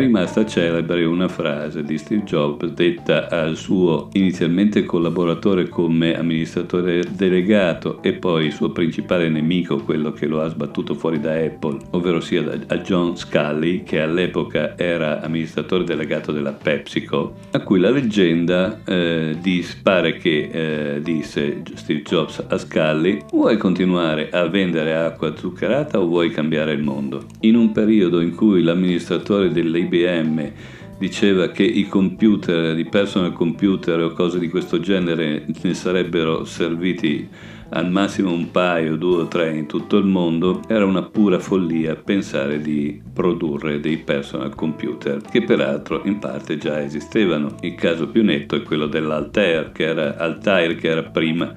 Rimasta 0.00 0.46
celebre 0.46 1.04
una 1.04 1.28
frase 1.28 1.82
di 1.82 1.98
Steve 1.98 2.22
Jobs 2.22 2.66
detta 2.68 3.28
al 3.28 3.54
suo 3.54 4.08
inizialmente 4.14 4.84
collaboratore 4.84 5.68
come 5.68 6.16
amministratore 6.16 7.04
delegato 7.10 8.02
e 8.02 8.14
poi 8.14 8.50
suo 8.50 8.70
principale 8.70 9.28
nemico, 9.28 9.76
quello 9.76 10.12
che 10.12 10.26
lo 10.26 10.40
ha 10.40 10.48
sbattuto 10.48 10.94
fuori 10.94 11.20
da 11.20 11.34
Apple, 11.34 11.76
ovvero 11.90 12.20
sia 12.20 12.42
a 12.68 12.78
John 12.78 13.14
Scully, 13.14 13.82
che 13.82 14.00
all'epoca 14.00 14.78
era 14.78 15.20
amministratore 15.20 15.84
delegato 15.84 16.32
della 16.32 16.52
PepsiCo, 16.52 17.34
a 17.50 17.60
cui 17.60 17.78
la 17.78 17.90
leggenda 17.90 18.80
eh, 18.84 19.36
dis, 19.38 19.74
pare 19.74 20.16
che 20.16 20.48
eh, 20.50 21.00
disse 21.02 21.60
Steve 21.74 22.00
Jobs 22.02 22.42
a 22.48 22.56
Scully, 22.56 23.18
vuoi 23.32 23.58
continuare 23.58 24.30
a 24.30 24.46
vendere 24.46 24.94
acqua 24.94 25.36
zuccherata 25.36 26.00
o 26.00 26.06
vuoi 26.06 26.30
cambiare 26.30 26.72
il 26.72 26.82
mondo? 26.82 27.24
In 27.40 27.54
un 27.54 27.70
periodo 27.72 28.22
in 28.22 28.34
cui 28.34 28.62
l'amministratore 28.62 29.52
delle 29.52 29.88
IBM 29.90 30.52
diceva 30.98 31.48
che 31.48 31.62
i 31.64 31.88
computer, 31.88 32.78
i 32.78 32.84
personal 32.84 33.32
computer 33.32 34.00
o 34.00 34.12
cose 34.12 34.38
di 34.38 34.48
questo 34.48 34.80
genere 34.80 35.46
ne 35.62 35.74
sarebbero 35.74 36.44
serviti 36.44 37.28
al 37.70 37.90
massimo 37.90 38.32
un 38.32 38.50
paio, 38.50 38.96
due 38.96 39.22
o 39.22 39.28
tre 39.28 39.56
in 39.56 39.66
tutto 39.66 39.96
il 39.96 40.04
mondo, 40.04 40.60
era 40.66 40.84
una 40.84 41.02
pura 41.02 41.38
follia 41.38 41.94
pensare 41.94 42.60
di 42.60 43.00
produrre 43.12 43.78
dei 43.78 43.98
personal 43.98 44.54
computer, 44.54 45.20
che 45.22 45.42
peraltro 45.42 46.02
in 46.04 46.18
parte 46.18 46.58
già 46.58 46.82
esistevano. 46.82 47.54
Il 47.60 47.76
caso 47.76 48.08
più 48.08 48.24
netto 48.24 48.56
è 48.56 48.62
quello 48.62 48.86
dell'Altair, 48.86 49.70
che 49.70 49.84
era, 49.84 50.16
Altair, 50.16 50.74
che 50.74 50.88
era 50.88 51.02
prima 51.04 51.54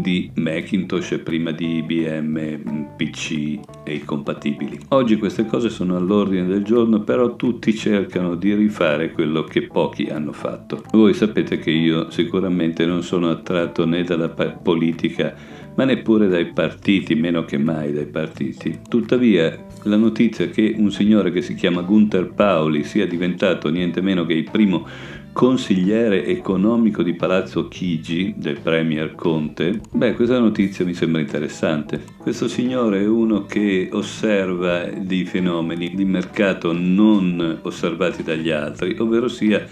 di 0.00 0.30
Macintosh 0.34 1.12
e 1.12 1.18
prima 1.18 1.50
di 1.50 1.78
IBM, 1.78 2.94
PC 2.96 3.58
e 3.84 3.94
i 3.94 4.04
compatibili. 4.04 4.78
Oggi 4.88 5.16
queste 5.16 5.46
cose 5.46 5.68
sono 5.68 5.96
all'ordine 5.96 6.46
del 6.46 6.62
giorno, 6.62 7.00
però 7.00 7.36
tutti 7.36 7.74
cercano 7.74 8.34
di 8.34 8.54
rifare 8.54 9.12
quello 9.12 9.44
che 9.44 9.62
pochi 9.62 10.06
hanno 10.06 10.32
fatto. 10.32 10.82
Voi 10.92 11.14
sapete 11.14 11.58
che 11.58 11.70
io 11.70 12.10
sicuramente 12.10 12.86
non 12.86 13.02
sono 13.02 13.30
attratto 13.30 13.86
né 13.86 14.02
dalla 14.02 14.28
politica, 14.28 15.34
ma 15.76 15.84
neppure 15.84 16.28
dai 16.28 16.46
partiti, 16.46 17.14
meno 17.14 17.44
che 17.44 17.58
mai 17.58 17.92
dai 17.92 18.06
partiti. 18.06 18.80
Tuttavia, 18.88 19.56
la 19.84 19.96
notizia 19.96 20.48
che 20.48 20.74
un 20.76 20.90
signore 20.90 21.30
che 21.30 21.42
si 21.42 21.54
chiama 21.54 21.82
Gunther 21.82 22.32
Pauli 22.34 22.84
sia 22.84 23.06
diventato 23.06 23.70
niente 23.70 24.00
meno 24.00 24.26
che 24.26 24.34
il 24.34 24.48
primo 24.50 24.86
consigliere 25.36 26.24
economico 26.24 27.02
di 27.02 27.12
Palazzo 27.12 27.68
Chigi 27.68 28.34
del 28.38 28.58
Premier 28.58 29.14
Conte, 29.14 29.80
beh, 29.92 30.14
questa 30.14 30.38
notizia 30.38 30.82
mi 30.86 30.94
sembra 30.94 31.20
interessante. 31.20 32.02
Questo 32.16 32.48
signore 32.48 33.02
è 33.02 33.06
uno 33.06 33.44
che 33.44 33.90
osserva 33.92 34.84
dei 34.86 35.26
fenomeni 35.26 35.94
di 35.94 36.06
mercato 36.06 36.72
non 36.72 37.58
osservati 37.60 38.22
dagli 38.22 38.48
altri, 38.48 38.96
ovvero 38.98 39.28
sia 39.28 39.62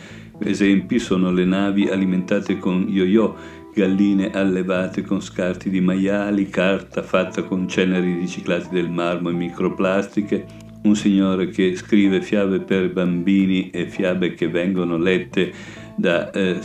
esempi 0.40 0.98
sono 0.98 1.32
le 1.32 1.46
navi 1.46 1.88
alimentate 1.88 2.58
con 2.58 2.86
yo-yo, 2.86 3.34
galline 3.74 4.30
allevate 4.30 5.02
con 5.02 5.20
scarti 5.20 5.68
di 5.68 5.80
maiali, 5.80 6.48
carta 6.48 7.02
fatta 7.02 7.42
con 7.42 7.68
ceneri 7.68 8.14
riciclati 8.14 8.68
del 8.70 8.88
marmo 8.88 9.28
e 9.30 9.32
microplastiche, 9.32 10.46
un 10.84 10.94
signore 10.94 11.48
che 11.48 11.74
scrive 11.76 12.22
fiabe 12.22 12.60
per 12.60 12.92
bambini 12.92 13.70
e 13.70 13.86
fiabe 13.86 14.34
che 14.34 14.48
vengono 14.48 14.96
lette 14.96 15.52
da 15.96 16.30
eh, 16.30 16.60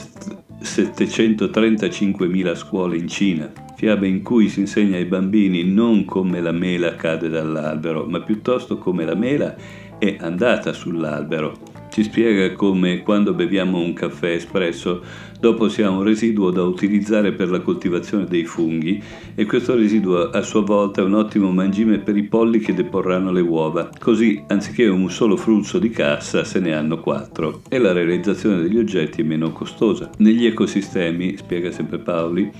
735.000 0.61 2.55
scuole 2.55 2.97
in 2.97 3.07
Cina, 3.07 3.51
fiabe 3.75 4.07
in 4.07 4.21
cui 4.21 4.47
si 4.49 4.59
insegna 4.59 4.97
ai 4.97 5.05
bambini 5.05 5.63
non 5.63 6.05
come 6.05 6.41
la 6.41 6.51
mela 6.51 6.95
cade 6.95 7.29
dall'albero, 7.29 8.05
ma 8.05 8.21
piuttosto 8.21 8.77
come 8.77 9.03
la 9.05 9.15
mela 9.15 9.55
è 9.97 10.17
andata 10.19 10.73
sull'albero 10.73 11.78
ci 11.89 12.03
spiega 12.03 12.53
come 12.53 13.01
quando 13.01 13.33
beviamo 13.33 13.79
un 13.79 13.93
caffè 13.93 14.31
espresso, 14.31 15.01
dopo 15.39 15.69
si 15.69 15.81
ha 15.81 15.89
un 15.89 16.03
residuo 16.03 16.51
da 16.51 16.63
utilizzare 16.63 17.31
per 17.31 17.49
la 17.49 17.61
coltivazione 17.61 18.25
dei 18.25 18.45
funghi 18.45 19.01
e 19.35 19.45
questo 19.45 19.75
residuo 19.75 20.29
a 20.29 20.41
sua 20.41 20.61
volta 20.61 21.01
è 21.01 21.05
un 21.05 21.13
ottimo 21.15 21.51
mangime 21.51 21.99
per 21.99 22.15
i 22.15 22.23
polli 22.23 22.59
che 22.59 22.73
deporranno 22.73 23.31
le 23.31 23.41
uova. 23.41 23.89
Così, 23.97 24.43
anziché 24.47 24.87
un 24.87 25.09
solo 25.09 25.35
flusso 25.35 25.79
di 25.79 25.89
cassa, 25.89 26.43
se 26.43 26.59
ne 26.59 26.73
hanno 26.73 26.99
quattro 26.99 27.61
e 27.69 27.77
la 27.79 27.91
realizzazione 27.91 28.61
degli 28.61 28.77
oggetti 28.77 29.21
è 29.21 29.23
meno 29.23 29.51
costosa. 29.51 30.09
Negli 30.17 30.45
ecosistemi, 30.45 31.37
spiega 31.37 31.71
sempre 31.71 31.97
Paoli, 31.99 32.51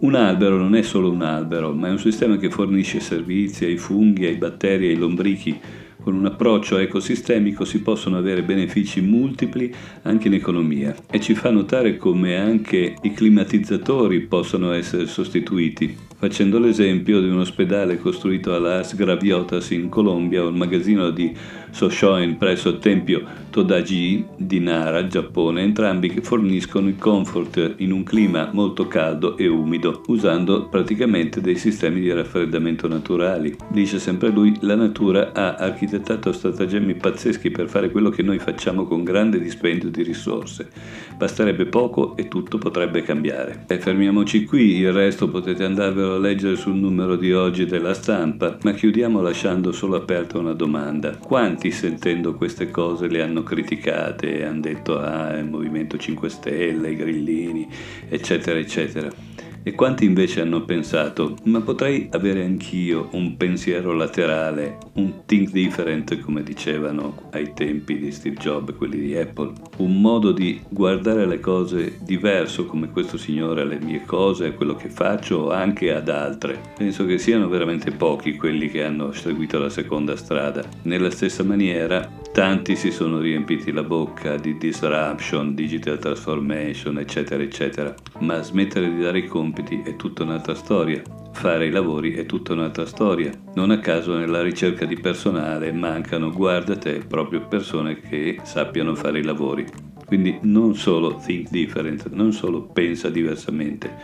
un 0.00 0.16
albero 0.16 0.56
non 0.56 0.74
è 0.74 0.82
solo 0.82 1.10
un 1.10 1.22
albero, 1.22 1.72
ma 1.72 1.86
è 1.86 1.90
un 1.90 1.98
sistema 1.98 2.36
che 2.36 2.50
fornisce 2.50 2.98
servizi 2.98 3.64
ai 3.64 3.76
funghi, 3.76 4.26
ai 4.26 4.34
batteri, 4.34 4.88
ai 4.88 4.96
lombrichi, 4.96 5.56
con 6.02 6.14
un 6.14 6.26
approccio 6.26 6.78
ecosistemico 6.78 7.64
si 7.64 7.80
possono 7.80 8.18
avere 8.18 8.42
benefici 8.42 9.00
multipli 9.00 9.72
anche 10.02 10.26
in 10.26 10.34
economia 10.34 10.94
e 11.10 11.20
ci 11.20 11.34
fa 11.34 11.50
notare 11.50 11.96
come 11.96 12.36
anche 12.36 12.96
i 13.00 13.12
climatizzatori 13.14 14.20
possono 14.20 14.72
essere 14.72 15.06
sostituiti. 15.06 15.96
Facendo 16.16 16.58
l'esempio 16.58 17.20
di 17.20 17.28
un 17.28 17.38
ospedale 17.38 17.98
costruito 17.98 18.54
a 18.54 18.58
Las 18.58 18.94
Graviotas 18.94 19.70
in 19.70 19.88
Colombia 19.88 20.44
o 20.44 20.48
il 20.48 20.54
magazzino 20.54 21.10
di 21.10 21.34
Soshoin 21.72 22.36
presso 22.36 22.68
il 22.68 22.78
tempio 22.78 23.24
Todaji 23.50 24.24
di 24.36 24.60
Nara, 24.60 25.06
Giappone, 25.06 25.62
entrambi 25.62 26.08
che 26.08 26.22
forniscono 26.22 26.88
il 26.88 26.96
comfort 26.96 27.74
in 27.78 27.92
un 27.92 28.02
clima 28.02 28.50
molto 28.52 28.88
caldo 28.88 29.36
e 29.36 29.46
umido, 29.46 30.02
usando 30.06 30.68
praticamente 30.68 31.40
dei 31.40 31.56
sistemi 31.56 32.00
di 32.00 32.12
raffreddamento 32.12 32.88
naturali. 32.88 33.54
Dice 33.68 33.98
sempre 33.98 34.30
lui, 34.30 34.56
la 34.60 34.74
natura 34.74 35.32
ha 35.34 35.56
architettato 35.56 36.32
stratagemmi 36.32 36.94
pazzeschi 36.94 37.50
per 37.50 37.68
fare 37.68 37.90
quello 37.90 38.10
che 38.10 38.22
noi 38.22 38.38
facciamo 38.38 38.84
con 38.84 39.04
grande 39.04 39.38
dispendio 39.38 39.90
di 39.90 40.02
risorse. 40.02 40.70
Basterebbe 41.16 41.66
poco 41.66 42.16
e 42.16 42.28
tutto 42.28 42.58
potrebbe 42.58 43.02
cambiare. 43.02 43.64
E 43.66 43.78
fermiamoci 43.78 44.44
qui, 44.44 44.76
il 44.76 44.92
resto 44.92 45.28
potete 45.28 45.64
andarvelo 45.64 46.14
a 46.14 46.18
leggere 46.18 46.56
sul 46.56 46.74
numero 46.74 47.16
di 47.16 47.32
oggi 47.32 47.66
della 47.66 47.92
stampa, 47.92 48.56
ma 48.62 48.72
chiudiamo 48.72 49.20
lasciando 49.20 49.72
solo 49.72 49.96
aperta 49.96 50.38
una 50.38 50.54
domanda. 50.54 51.16
Quanti 51.16 51.61
sentendo 51.70 52.34
queste 52.34 52.70
cose 52.70 53.08
le 53.08 53.22
hanno 53.22 53.42
criticate 53.42 54.44
hanno 54.44 54.60
detto 54.60 54.98
ah, 54.98 55.36
il 55.36 55.48
Movimento 55.48 55.96
5 55.96 56.28
Stelle, 56.28 56.90
i 56.90 56.96
grillini, 56.96 57.68
eccetera, 58.08 58.58
eccetera? 58.58 59.31
E 59.62 59.72
quanti 59.72 60.04
invece 60.04 60.40
hanno 60.40 60.64
pensato, 60.64 61.36
ma 61.44 61.60
potrei 61.60 62.08
avere 62.10 62.44
anch'io 62.44 63.08
un 63.12 63.36
pensiero 63.36 63.92
laterale, 63.92 64.78
un 64.94 65.24
think 65.26 65.50
different 65.50 66.18
come 66.20 66.42
dicevano 66.42 67.28
ai 67.30 67.52
tempi 67.54 67.98
di 67.98 68.10
Steve 68.10 68.36
Jobs, 68.36 68.74
quelli 68.76 68.98
di 68.98 69.16
Apple, 69.16 69.52
un 69.78 70.00
modo 70.00 70.32
di 70.32 70.60
guardare 70.68 71.26
le 71.26 71.38
cose 71.38 71.98
diverso 72.02 72.66
come 72.66 72.90
questo 72.90 73.16
signore 73.16 73.62
alle 73.62 73.78
mie 73.78 74.02
cose, 74.04 74.46
a 74.46 74.52
quello 74.52 74.74
che 74.74 74.88
faccio, 74.88 75.50
anche 75.50 75.94
ad 75.94 76.08
altre. 76.08 76.60
Penso 76.76 77.06
che 77.06 77.18
siano 77.18 77.48
veramente 77.48 77.92
pochi 77.92 78.36
quelli 78.36 78.68
che 78.68 78.82
hanno 78.82 79.12
seguito 79.12 79.58
la 79.58 79.70
seconda 79.70 80.16
strada. 80.16 80.64
Nella 80.82 81.10
stessa 81.10 81.44
maniera 81.44 82.20
Tanti 82.32 82.76
si 82.76 82.90
sono 82.90 83.18
riempiti 83.18 83.70
la 83.72 83.82
bocca 83.82 84.36
di 84.36 84.56
disruption, 84.56 85.54
digital 85.54 85.98
transformation, 85.98 86.98
eccetera, 86.98 87.42
eccetera, 87.42 87.94
ma 88.20 88.40
smettere 88.40 88.88
di 88.90 89.02
dare 89.02 89.18
i 89.18 89.28
compiti 89.52 89.82
è 89.84 89.96
tutta 89.96 90.22
un'altra 90.22 90.54
storia. 90.54 91.02
Fare 91.32 91.66
i 91.66 91.70
lavori 91.70 92.14
è 92.14 92.24
tutta 92.24 92.54
un'altra 92.54 92.86
storia. 92.86 93.30
Non 93.54 93.70
a 93.70 93.78
caso 93.78 94.16
nella 94.16 94.40
ricerca 94.40 94.86
di 94.86 94.98
personale 94.98 95.70
mancano, 95.72 96.30
guarda 96.30 96.76
te, 96.76 97.04
proprio 97.06 97.46
persone 97.46 98.00
che 98.00 98.40
sappiano 98.44 98.94
fare 98.94 99.18
i 99.18 99.22
lavori. 99.22 99.66
Quindi 100.06 100.38
non 100.42 100.74
solo 100.74 101.16
think 101.16 101.50
different, 101.50 102.08
non 102.10 102.32
solo 102.32 102.62
pensa 102.62 103.10
diversamente, 103.10 103.94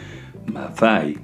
ma 0.53 0.71
fai 0.71 1.19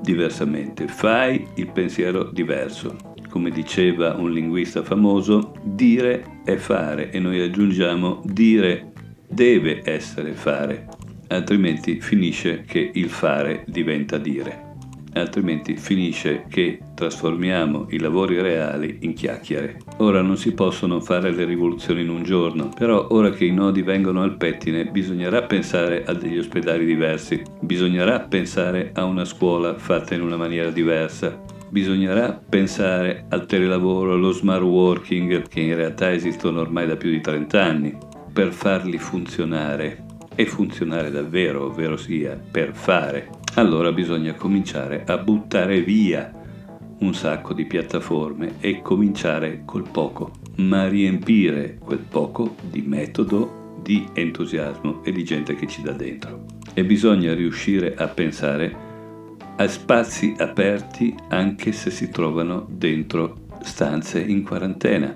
diversamente, 0.00 0.86
fai 0.86 1.44
il 1.56 1.70
pensiero 1.72 2.24
diverso 2.24 3.12
come 3.30 3.50
diceva 3.50 4.14
un 4.14 4.30
linguista 4.30 4.84
famoso, 4.84 5.54
dire 5.64 6.42
è 6.44 6.54
fare 6.54 7.10
e 7.10 7.18
noi 7.18 7.40
aggiungiamo 7.40 8.22
dire 8.24 8.92
deve 9.28 9.82
essere 9.84 10.34
fare, 10.34 10.86
altrimenti 11.28 12.00
finisce 12.00 12.64
che 12.66 12.90
il 12.94 13.08
fare 13.08 13.64
diventa 13.66 14.18
dire. 14.18 14.72
Altrimenti 15.14 15.76
finisce 15.76 16.44
che 16.48 16.80
trasformiamo 16.92 17.86
i 17.90 17.98
lavori 18.00 18.40
reali 18.40 18.98
in 19.02 19.14
chiacchiere. 19.14 19.78
Ora 19.98 20.22
non 20.22 20.36
si 20.36 20.52
possono 20.52 21.00
fare 21.00 21.30
le 21.30 21.44
rivoluzioni 21.44 22.02
in 22.02 22.08
un 22.08 22.24
giorno, 22.24 22.70
però 22.76 23.06
ora 23.10 23.30
che 23.30 23.44
i 23.44 23.52
nodi 23.52 23.82
vengono 23.82 24.22
al 24.22 24.36
pettine 24.36 24.86
bisognerà 24.86 25.42
pensare 25.42 26.04
a 26.04 26.12
degli 26.14 26.38
ospedali 26.38 26.84
diversi, 26.84 27.40
bisognerà 27.60 28.20
pensare 28.20 28.90
a 28.92 29.04
una 29.04 29.24
scuola 29.24 29.78
fatta 29.78 30.14
in 30.14 30.20
una 30.20 30.36
maniera 30.36 30.70
diversa, 30.70 31.40
bisognerà 31.68 32.32
pensare 32.32 33.26
al 33.28 33.46
telelavoro, 33.46 34.14
allo 34.14 34.32
smart 34.32 34.62
working, 34.62 35.46
che 35.46 35.60
in 35.60 35.76
realtà 35.76 36.12
esistono 36.12 36.60
ormai 36.60 36.88
da 36.88 36.96
più 36.96 37.10
di 37.10 37.20
30 37.20 37.62
anni, 37.62 37.96
per 38.32 38.52
farli 38.52 38.98
funzionare 38.98 40.03
e 40.34 40.46
funzionare 40.46 41.10
davvero, 41.10 41.66
ovvero 41.66 41.96
sia 41.96 42.38
per 42.50 42.74
fare. 42.74 43.28
Allora 43.54 43.92
bisogna 43.92 44.34
cominciare 44.34 45.04
a 45.06 45.16
buttare 45.18 45.82
via 45.82 46.30
un 46.98 47.14
sacco 47.14 47.52
di 47.52 47.64
piattaforme 47.64 48.54
e 48.60 48.80
cominciare 48.80 49.62
col 49.64 49.88
poco, 49.88 50.32
ma 50.56 50.88
riempire 50.88 51.78
quel 51.78 52.04
poco 52.08 52.56
di 52.70 52.82
metodo, 52.82 53.78
di 53.82 54.06
entusiasmo 54.12 55.04
e 55.04 55.12
di 55.12 55.24
gente 55.24 55.54
che 55.54 55.66
ci 55.66 55.82
dà 55.82 55.92
dentro. 55.92 56.46
E 56.72 56.84
bisogna 56.84 57.34
riuscire 57.34 57.94
a 57.94 58.08
pensare 58.08 58.92
a 59.56 59.68
spazi 59.68 60.34
aperti 60.36 61.14
anche 61.28 61.70
se 61.72 61.90
si 61.90 62.08
trovano 62.08 62.66
dentro 62.68 63.42
stanze 63.62 64.20
in 64.20 64.42
quarantena, 64.42 65.14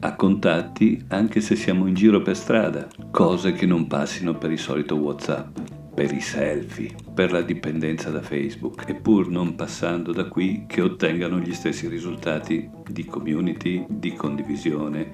a 0.00 0.14
contatti 0.16 1.04
anche 1.08 1.40
se 1.40 1.56
siamo 1.56 1.86
in 1.86 1.94
giro 1.94 2.22
per 2.22 2.36
strada, 2.36 2.88
cose 3.10 3.52
che 3.52 3.66
non 3.66 3.86
passino 3.86 4.34
per 4.34 4.50
il 4.50 4.58
solito 4.58 4.96
WhatsApp, 4.96 5.58
per 5.94 6.12
i 6.12 6.20
selfie, 6.20 6.94
per 7.12 7.32
la 7.32 7.42
dipendenza 7.42 8.10
da 8.10 8.22
Facebook. 8.22 8.88
E 8.88 8.94
pur 8.94 9.28
non 9.28 9.54
passando 9.56 10.12
da 10.12 10.24
qui 10.24 10.64
che 10.66 10.80
ottengano 10.80 11.38
gli 11.38 11.52
stessi 11.52 11.86
risultati 11.88 12.70
di 12.88 13.04
community, 13.04 13.84
di 13.88 14.14
condivisione, 14.14 15.10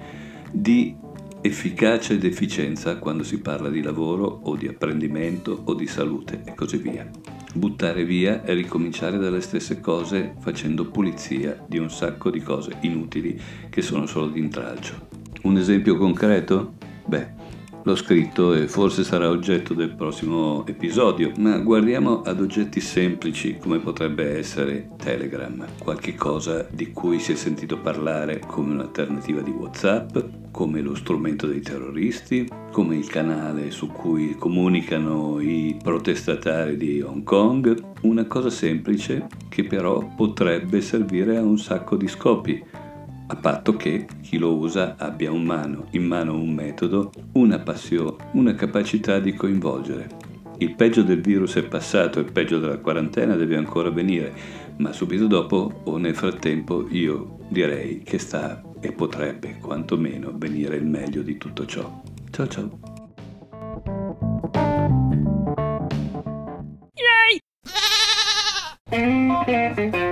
di 0.51 0.95
efficacia 1.47 2.13
ed 2.13 2.23
efficienza 2.23 2.97
quando 2.97 3.23
si 3.23 3.39
parla 3.39 3.69
di 3.69 3.81
lavoro 3.81 4.25
o 4.43 4.55
di 4.55 4.67
apprendimento 4.67 5.63
o 5.65 5.73
di 5.73 5.87
salute 5.87 6.41
e 6.45 6.53
così 6.53 6.77
via 6.77 7.09
buttare 7.57 8.05
via 8.05 8.43
e 8.43 8.53
ricominciare 8.53 9.17
dalle 9.17 9.41
stesse 9.41 9.81
cose 9.81 10.35
facendo 10.39 10.85
pulizia 10.85 11.63
di 11.67 11.77
un 11.77 11.89
sacco 11.89 12.29
di 12.29 12.41
cose 12.41 12.77
inutili 12.81 13.39
che 13.69 13.81
sono 13.81 14.05
solo 14.05 14.27
di 14.27 14.39
intralcio. 14.39 15.07
Un 15.43 15.57
esempio 15.57 15.97
concreto? 15.97 16.75
Beh, 17.05 17.35
l'ho 17.83 17.95
scritto 17.95 18.53
e 18.53 18.67
forse 18.67 19.03
sarà 19.03 19.29
oggetto 19.29 19.73
del 19.73 19.95
prossimo 19.95 20.65
episodio, 20.67 21.31
ma 21.37 21.57
guardiamo 21.57 22.21
ad 22.21 22.41
oggetti 22.41 22.79
semplici 22.79 23.57
come 23.57 23.79
potrebbe 23.79 24.37
essere 24.37 24.89
Telegram, 24.97 25.65
qualche 25.79 26.15
cosa 26.15 26.67
di 26.69 26.91
cui 26.91 27.19
si 27.19 27.31
è 27.31 27.35
sentito 27.35 27.79
parlare 27.79 28.39
come 28.39 28.73
un'alternativa 28.73 29.41
di 29.41 29.51
WhatsApp, 29.51 30.17
come 30.57 30.81
lo 30.81 30.95
strumento 30.95 31.45
dei 31.45 31.61
terroristi, 31.61 32.49
come 32.71 32.95
il 32.95 33.05
canale 33.05 33.69
su 33.69 33.89
cui 33.89 34.33
comunicano 34.39 35.39
i 35.39 35.77
protestatari 35.79 36.77
di 36.77 36.99
Hong 36.99 37.21
Kong, 37.21 37.79
una 38.01 38.25
cosa 38.25 38.49
semplice 38.49 39.27
che 39.49 39.65
però 39.65 40.15
potrebbe 40.15 40.81
servire 40.81 41.37
a 41.37 41.43
un 41.43 41.59
sacco 41.59 41.95
di 41.95 42.07
scopi 42.07 42.59
a 43.27 43.35
patto 43.35 43.75
che 43.75 44.07
chi 44.23 44.39
lo 44.39 44.55
usa 44.55 44.95
abbia 44.97 45.31
un 45.31 45.43
mano, 45.43 45.89
in 45.91 46.05
mano 46.05 46.33
un 46.33 46.51
metodo, 46.51 47.11
una 47.33 47.59
passione, 47.59 48.15
una 48.31 48.55
capacità 48.55 49.19
di 49.19 49.35
coinvolgere. 49.35 50.09
Il 50.57 50.73
peggio 50.73 51.03
del 51.03 51.21
virus 51.21 51.53
è 51.57 51.67
passato, 51.67 52.17
il 52.17 52.31
peggio 52.31 52.57
della 52.57 52.79
quarantena 52.79 53.35
deve 53.35 53.57
ancora 53.57 53.91
venire, 53.91 54.33
ma 54.77 54.91
subito 54.91 55.27
dopo 55.27 55.81
o 55.83 55.97
nel 55.97 56.15
frattempo 56.15 56.87
io 56.89 57.37
direi 57.47 58.01
che 58.01 58.17
sta 58.17 58.66
e 58.79 58.91
potrebbe 58.91 59.57
quantomeno 59.57 60.31
venire 60.35 60.75
il 60.75 60.85
meglio 60.85 61.21
di 61.21 61.37
tutto 61.37 61.65
ciò. 61.65 62.01
Ciao 62.31 62.47
ciao! 62.47 62.79
Yay! 68.91 70.05